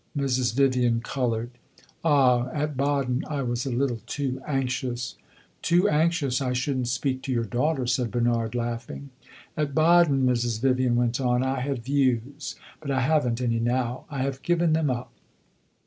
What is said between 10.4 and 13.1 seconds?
Vivian went on, "I had views. But I